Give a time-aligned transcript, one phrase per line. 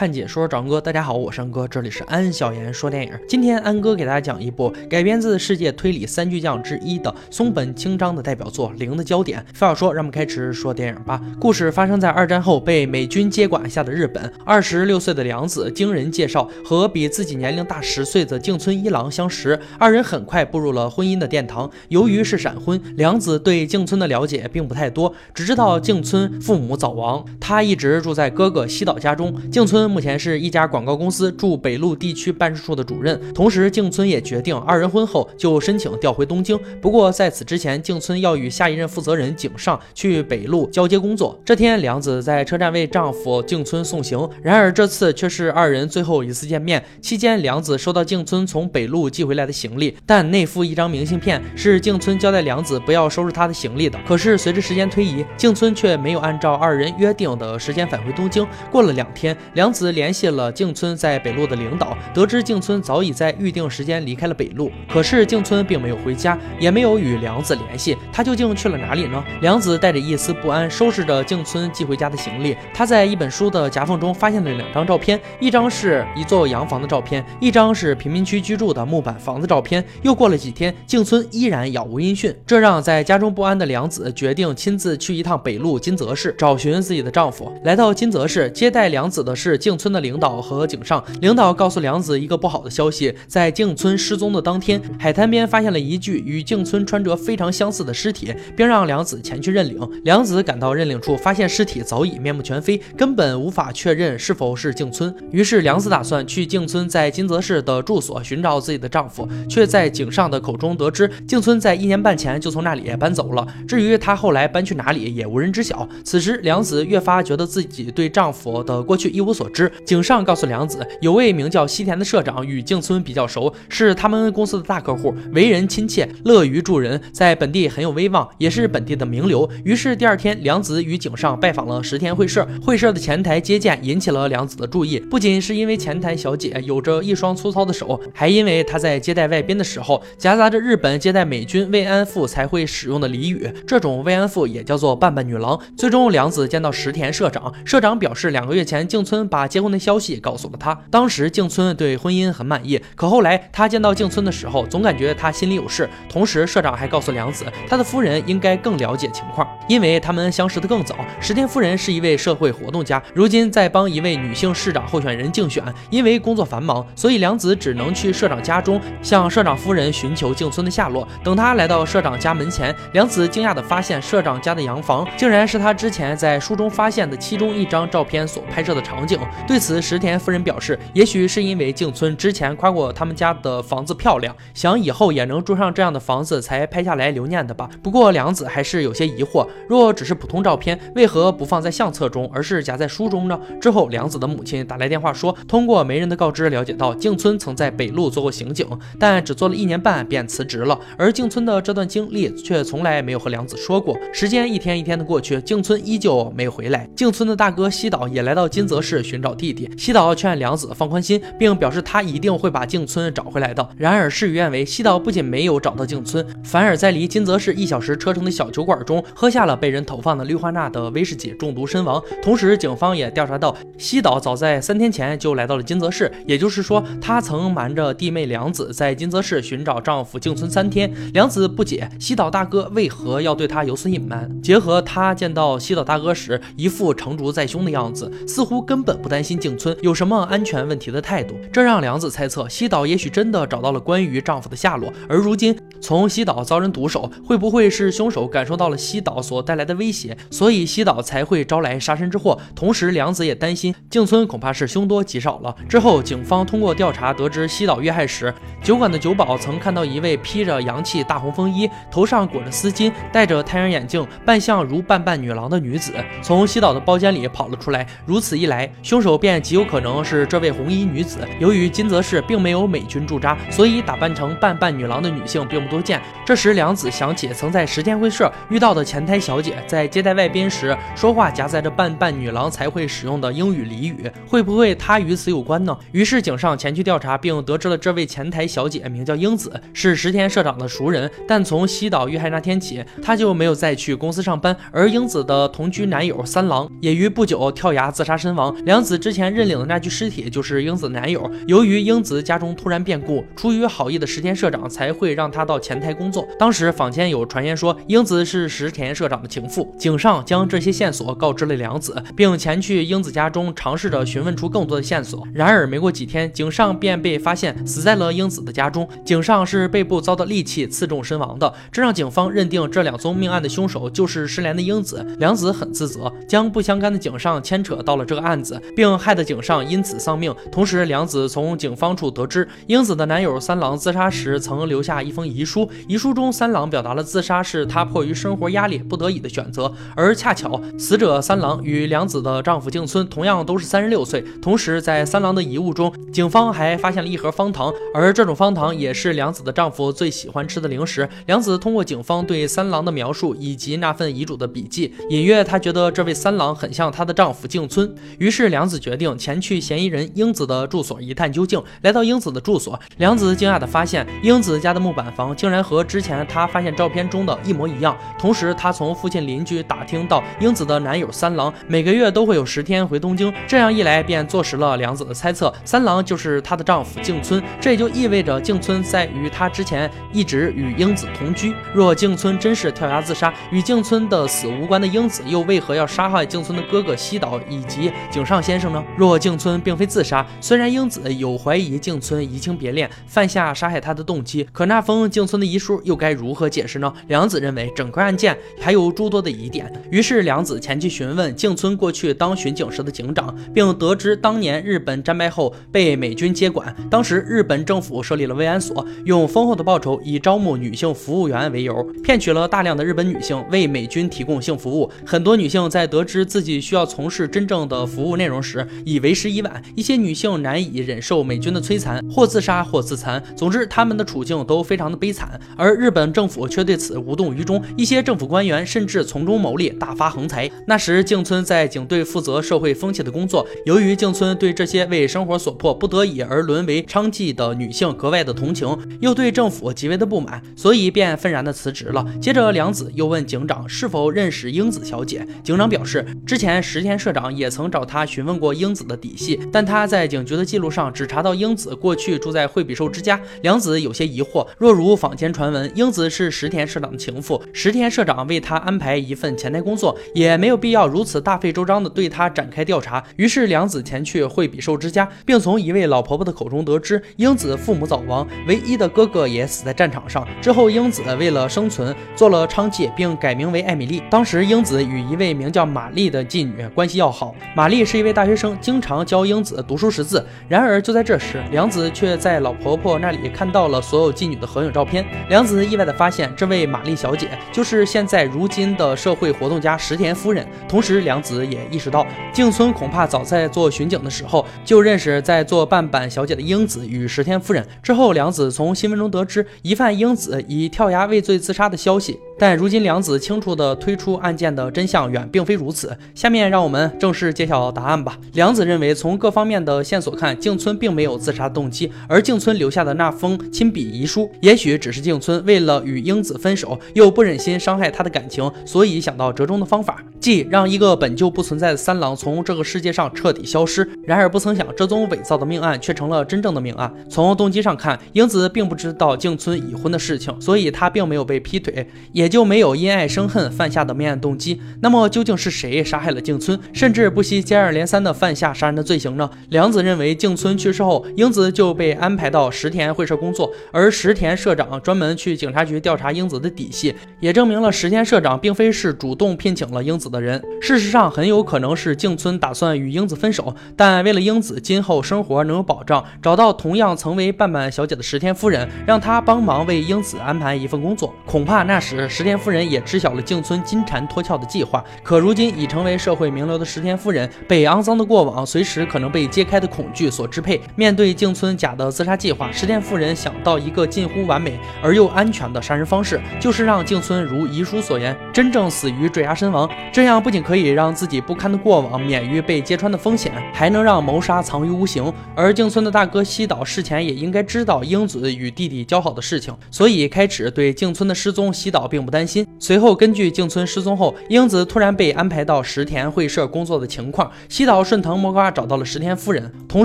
[0.00, 3.12] 看解说长哥，大家好，我是安哥，这里是安小言说电影。
[3.28, 9.40] 今天安哥给大家讲一部改编自世界推理三巨匠之一的松本清张的代表作《零的焦点》。
[9.52, 11.20] 废话说，让我们开始说电影吧。
[11.38, 14.32] 故事发生在二战后被美军接管下的日本。
[14.42, 21.70] 二十六岁的良子经人介绍和比自己年龄大十岁的静村一郎相识，二人很快步入了婚姻的殿堂。
[21.88, 29.38] 由于是闪婚，良子对静村的了解并不太多，只知道静村父母早亡，他一直住在哥哥西岛家中。
[29.50, 29.89] 静村。
[29.90, 36.58] 目前是一家广告公司驻北陆地区办事处的主任，同时静村也决定二人婚后就申请调回东京。
[36.80, 41.38] 不过在此之前，静村要与下一任负责人井上去北陆交接工作。
[41.44, 46.82] 这天，良子在车站为丈夫静村送行，然而这次却是二人最后一次见面。
[47.02, 53.98] 期间，良子收到静村从北陆寄回来的行李，但内附一张明信片，是静村交代良子不要收拾他的行李的。
[54.06, 58.46] 可是随着时间推移，静村却没有按照二人约定的时间返回东京。
[58.70, 59.79] 过了两天，良子。
[59.80, 64.70] 子联系了静村在北路的领导，得知静村早已在预定时间离开了北路。
[64.92, 69.24] 可是静村并没有回家，也没有与良子联系，他究竟去了哪里呢？
[69.40, 72.54] 良子带着一丝不安收拾着静村寄回家的行李。
[72.74, 79.82] 他在一本书的夹缝中发现了两张照片，一张是一座洋房的照片，一张是贫民区居住的木板房子照片。
[80.02, 87.50] 又过了几天，静村依然杳无音讯，这让在家中不安的良子决定亲自去一趟北路金泽市找寻自己的丈夫。
[87.64, 89.80] 来到金泽市，接待良子的是静。
[89.80, 99.80] 村的领导和井上领导告诉良子一个不好的消息，在静村失踪的当天，海滩边发现了一具与静村穿着非常相似的尸体，并让良子前去认领。
[100.04, 105.14] 良子赶到认领处，发现尸体早已面目全非，根本无法确认是否是静村。
[105.30, 113.46] 于是良子打算去静村在金泽市的住所寻找自己的丈夫，却在井上的口中得知静村在一年半前就从那里搬走了。
[113.66, 115.88] 至于她后来搬去哪里，也无人知晓。
[116.04, 119.70] 此时良子越发觉得自己对丈夫的过去一无所知。
[119.84, 129.48] 井上告诉良子，有位名叫西田的社长与静村比较熟，是他们公司的大客户，为人亲切，乐于助人，在本地很有威望，也是本地的名流。
[129.64, 132.46] 于是第二天，良子与井上拜访了石田会社。
[132.62, 145.58] 会社的前台接见引起了良子的注意，不仅是因为前台小姐有着一双粗糙的手，还因为她在接待外宾的时候夹杂着日本接待美军慰安妇才会使用的俚语，这种慰安妇也叫做半半女郎。
[145.76, 150.78] 最终，良子见到石田社长，社长表示两个月前静村把把结婚的消息告诉了他。
[150.90, 155.88] 当时静村对婚姻很满意，可后来他见到静村的时候，总感觉他心里有事。
[156.10, 160.94] 同时，社长还告诉良子，他的夫人应该更了解情况，因为他们相识的更早。
[161.22, 165.64] 石田夫人是一位社会活动家，如今在帮一位女性市长候选人竞选。
[165.88, 171.08] 因为工作繁忙，所以良子只能去社长家中向社长夫人寻求静村的下落。
[171.24, 179.18] 等他来到社长家门前，良子惊讶地发现，社长家的洋房竟然是他之前在书中发现的其中一张照片所拍摄的场景。
[179.46, 187.68] 对此，石田夫人表示，也许是因为静村之前夸过他们家的房子漂亮，想以后也能住上这样的房子，才拍下来留念的吧。
[187.82, 193.38] 不过良子还是有些疑惑，若只是普通照片，为何不放在相册中，而是夹在书中呢？
[193.60, 198.66] 之后，良子的母亲打来电话说，通过媒人的告知了解到，静村曾在北路做过刑警，
[198.98, 200.78] 但只做了一年半便辞职了。
[200.96, 203.98] 而静村的这段经历却从来没有和良子说过。
[204.12, 206.88] 时间一天一天的过去，静村依旧没有回来。
[206.96, 209.30] 静村的大哥西岛也来到金泽市寻找。
[209.40, 213.66] 弟弟西岛劝良子放宽心，并表示他一定会把静村找回来的。
[213.78, 222.02] 然而事与愿违，西岛不仅没有找到静村，反而在离金泽市一小时车程的小酒馆中喝下了被人投放的氯化钠的威士忌，中毒身亡。
[222.22, 230.92] 同时，警方也调查到西岛早在三天前就来到了金泽市，也就是说，他曾瞒着弟妹良子在金泽市寻找丈夫静村三天。
[231.14, 239.40] 良子不解西岛大哥为何要对他有所隐瞒，结合他见到西岛大哥时一副成竹在胸的样子，似乎根本不担心。
[239.40, 241.34] 静村有什么安全问题的态度？
[241.50, 244.92] 这让梁子猜测西岛也许真的找到了关于丈夫的下落。
[245.08, 252.36] 而如今从西岛遭人毒手，会不会是凶手感受到了西岛所带来的威胁，所以西岛才会招来杀身之祸？
[252.56, 255.54] 同时，良子也担心静村恐怕是凶多吉少了。
[255.68, 267.86] 之后，警方通过调查得知，西岛遇害时，酒馆的酒保曾看到一位披着洋气大红风衣、头上裹着丝巾、戴着太阳眼镜、扮相如半半女郎的女子从西岛的包间里跑了出来。
[268.04, 269.20] 如此一来，凶手。
[269.20, 271.18] 便极有可能是这位红衣女子。
[271.38, 276.02] 由于金泽市并没有美军驻扎，所以打扮成半半女郎的女性并不多见。
[276.26, 285.76] 这时，梁子想起曾在十天会社遇到的前台小姐，在接待外宾时说话夹杂着半半女郎才会使用的英语俚语，会不会她与此有关呢？
[285.92, 291.10] 于是井上前去调查，并得知了这位前台小姐名叫英子，是石田社长的熟人。
[291.26, 294.56] 但从西岛遇害那天起，她就没有再去公司上班。
[294.72, 298.54] 而英子的同居男友三郎也于不久跳崖自杀身亡。
[298.64, 301.30] 梁子之前认领的那具尸体就是英子男友。
[301.46, 306.26] 由于英子家中突然变故，出于好意的石田社长才会让他到前台工作。
[306.38, 309.72] 当时坊间有传言说英子是石田社长的情妇。
[309.78, 315.26] 井上将这些线索告知了梁子，并前去英子家中尝试着询问出更多的线索。
[315.32, 318.88] 然而没过几天，井上便被发现死在了英子的家中。
[319.04, 325.04] 井上是背部遭到利器刺中身亡的，这让警方认定这两宗命案的凶手就是失联的英子。
[325.18, 330.34] 梁子很自责，将不相干的井上牵扯到了这个案子，并害得井上因此丧命。
[330.52, 339.72] 同时，梁子从警方处得知，英子的男友三郎自杀时曾留下一封遗书，书遗书中三郎表达了自杀是他迫于生活压力不得已的选择。
[339.96, 344.24] 而恰巧死者三郎与梁子的丈夫静村同样都是三十六岁。
[344.40, 351.08] 同时，在三郎的遗物中，警方还发现了一盒方糖，而这种方糖也是梁子的丈夫最喜欢吃的零食。
[351.26, 357.92] 梁子通过警方对三郎的描述以及那份遗嘱的笔记，隐约他觉得这位三郎很像他的丈夫静村。
[358.18, 361.60] 于是，梁子决定前去嫌疑人英子的住所一探究竟。
[361.82, 367.96] 来到英子的住所，梁子惊讶地发现，英子家的木板房竟然和之前她发现照片中的一模一样。
[368.18, 373.32] 同时，她从附近邻居打听到，英子的男友三郎每个月都会有十天回东京。
[373.48, 377.42] 这样一来，便坐实了梁子的猜测，三郎就是她的丈夫静村。
[377.58, 381.54] 这也就意味着静村在与她之前一直与英子同居。
[381.72, 388.84] 若静村真是跳崖自杀，与静村的死无关的英子，又为何要杀害静村的哥哥西岛以及井上先生呢？
[388.94, 396.92] 若静村并非自杀，虽然英子有怀疑静村移情别恋，犯下杀害他的动机，可那封静村的遗书又该如何解释呢？
[397.08, 414.90] 梁子认为整个案件还有诸多的疑点，于是梁子前去询问静村过去当巡警时的警长，并得知当年日本战败后被美军接管，当时日本政府设立了慰安所，用丰厚的报酬以招募女性服务员为由，骗取了大量的日本女性为美军提供性服务。
[415.06, 419.62] 很多女性在得知自己需要从事真正的服务内容时，已为时已晚。
[419.74, 423.22] 一些女性难以忍受美军的摧残，或自杀，或自残。
[423.36, 425.38] 总之，她们的处境都非常的悲悲惨。
[425.56, 430.48] 而日本政府却对此无动于衷，一些政府官员甚至从中牟利，大发横财。
[430.66, 433.44] 那时，静村在警队负责社会风气的工作。
[433.66, 442.06] 由于静村对这些为生活所迫、不得已而沦为娼妓的女性格外的同情，又对政府极为的不满，所以便愤然的辞职了。
[442.22, 445.26] 接着，梁子又问警长是否认识英子小姐。
[445.42, 453.20] 警长表示，之前石田社长也曾找他询问过英子的底细，但他在警局的记录上只查到英子过去住在惠比寿之家。
[453.42, 463.02] 梁子有些疑惑，若如坊间传闻，英子是石田社长的情妇，石田社长为他安排一份前台工作，也没有必要如此大费周章的对他展开调查。
[463.16, 470.28] 于是，梁子前去惠比寿之家，并从一位老婆婆的口中得知，英子父母早亡，唯一的哥哥也死在战场上。
[470.42, 474.02] 之后，英子为了生存做了娼妓，并改名为艾米丽。
[474.10, 476.10] 当时，英子与一位名叫玛丽。
[476.10, 477.32] 的妓女关系要好。
[477.54, 477.84] 玛丽。
[477.84, 480.26] 是一位大学生，经常教英子读书识字。
[480.48, 484.89] 然而，就在这时，梁子却在老婆婆那里看到了所有妓女的合影照片。
[485.28, 490.46] 梁子意外的发现，这位玛丽小姐就是现在如今的社会活动家石田夫人。
[490.68, 497.66] 同时，梁子也意识到，静村恐怕早在做巡警的时候就认识在做半板小姐的英子与石田夫人。
[497.82, 502.18] 之后，梁子从新闻中得知疑犯英子以跳崖畏罪自杀的消息。
[502.40, 505.94] 但如今，梁子清楚地推出案件的真相远并非如此。
[506.14, 508.16] 下面让我们正式揭晓答案吧。
[508.32, 523.86] 梁子认为，从各方面的线索看，静村并没有自杀动机，而静村留下的那封亲笔遗书，也许只是静村为了与英子分手，又不忍心伤害她的感情，所以想到折中的方法，即让一个本就不存在的三郎从这个世界上彻底消失。
[524.06, 526.90] 然而不曾想，这宗伪造的命案却成了真正的命案。
[527.10, 532.29] 从动机上看，英子并不知道静村已婚的事情，所以她并没有被劈腿，也。
[532.30, 534.60] 就没有因爱生恨犯下的命案动机。
[534.80, 539.28] 那么究竟是谁杀害了静村，甚至不惜接二连三的犯下杀人的罪行呢？
[539.48, 550.40] 梁子认为，静村去世后，英子就被安排到石田会社工作，而石田社长专门去警察局调查英子的底细，也证明了石田社长并非是主动聘请了英子的人。
[550.62, 561.12] 事实上，很有可能是静村打算与英子分手，但为了英子今后生活能有保障，找到同样曾为半半小姐的石田夫人，让她帮忙为英子安排一份工作。
[561.26, 562.08] 恐怕那时。
[562.20, 564.84] 石田夫人也知晓了静村金蝉脱壳的计划。
[565.02, 570.60] 可如今已成为社会名流的石田夫人，被肮脏的过往、随时可能被揭开的恐惧所支配。
[570.76, 579.66] 面对静村假的自杀计划，石田夫人想到一个近乎完美而又安全的杀人方式，就是让静村如遗书所言，真正死于坠崖身亡。
[579.90, 585.10] 这样不仅可以让自己不堪的过往免于被揭穿的风险，还能让谋杀藏于无形。
[585.34, 592.46] 而静村的大哥西岛事前也应该知道英子与弟弟交好的事情，所以开始对静村的失踪，西岛并不担心。
[592.58, 599.50] 随后，根据静村失踪后，英子突然被安排到石田会社工作的情况，西岛顺藤摸瓜找到了石田夫人。
[599.68, 599.84] 同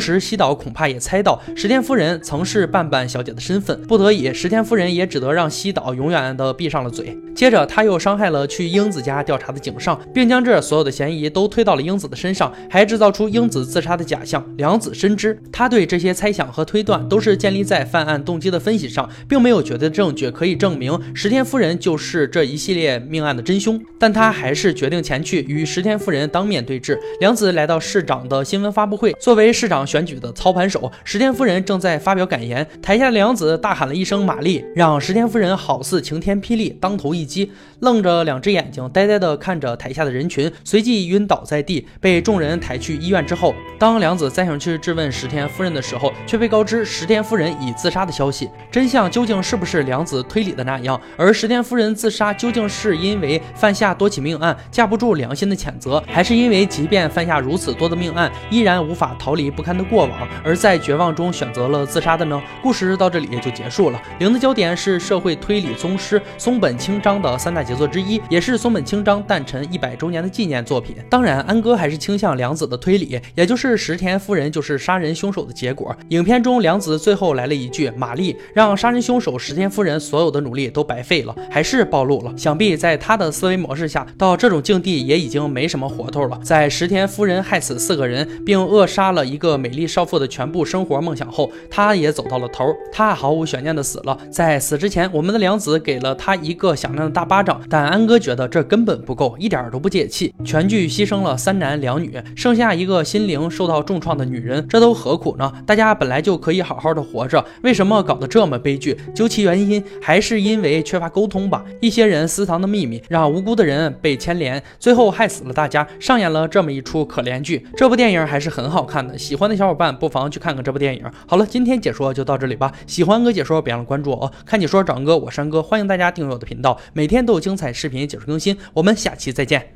[0.01, 7.17] 时，西岛恐怕也猜到石田夫人曾是半半小姐的身份，不得已，石田夫人也只得让西岛永远的闭上了嘴。
[7.33, 14.43] 接着，他又伤害了去英子家调查的井上，并将这所有的嫌疑都推到了英子的身上，还制造出英子自杀的假象。
[14.57, 23.81] 良子深知，他对这些猜想和推断都是建立在犯案动机的分析上，并没有绝对的证据可以证明石田夫人就是是这一系列命案的真凶。
[23.97, 26.99] 但他还是决定前去与石田夫人当面对质。
[27.19, 32.65] 良子来到市长的新闻发布会，作为市长选举的操盘手，石田夫人正在发表感言。
[32.81, 48.49] 台下的良子大喊了一声“玛丽”，让石田夫人好似晴天霹雳，当头一击，愣着两只眼睛，呆呆地看着台下的人群，随即晕倒在地，被众人抬去医院之后，当良子再想去质问石田夫人的时候，却被告知石田夫人已自杀的消息。
[48.69, 50.99] 真相究竟是不是良子推理的那样？
[51.17, 62.41] 而石田夫人自杀究竟是因为犯下多起命案架不住良心的谴责，还是因为即便犯下如此多的命案，依然无法逃离不堪的过往，而在绝望中选择了自杀的呢？
[62.61, 64.01] 故事到这里也就结束了。
[64.19, 70.97] 零的焦点是社会推理宗师松本清张的三大杰作之一，也是松本清张诞辰一百周年的纪念作品。
[71.09, 75.95] 当然，安哥还是倾向良子的推理，也就是石田夫人就是杀人凶手的结果。
[76.09, 86.39] 影片中，良子最后来了一句：“玛丽让杀人凶手石田夫人所有的努力都白费了，还是暴露了。”想必在他的思维模式下，到这种境地也已经没什么活头了。
[86.43, 92.65] 在石田夫人害死四个人，并扼杀了一个美丽少妇的全部生活梦想后，他也走到了头。
[92.91, 94.17] 他毫无悬念的死了。
[94.31, 100.33] 在死之前，我们的良子给了他一个响亮的大巴掌，但安哥觉得这根本不够，一点都不解气。
[100.43, 105.51] 全剧牺牲了三男两女，剩下一个心灵受到重创的女人，这都何苦呢？
[105.65, 108.97] 大家本来就可以好好的活着，为什么搞得这么悲剧？
[109.13, 111.63] 究其原因，还是因为缺乏沟通吧。
[111.79, 117.65] 一些人私藏的秘密，让无辜的人被牵连，最后害死了大家，上演了这么一出可怜剧。
[117.75, 121.03] 这部电影还是很好看的，喜欢的小伙伴不妨去看看这部电影。
[121.27, 122.71] 好了，今天解说就到这里吧。
[122.87, 124.31] 喜欢哥解说，别忘了关注我哦。
[124.45, 128.57] 看解说找哥，我山哥，欢迎大家订阅我的频道，每天都有精彩视频解说更新。
[128.73, 129.69] 我们下期再见。